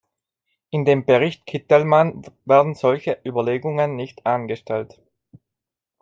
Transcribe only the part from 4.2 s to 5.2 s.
angestellt.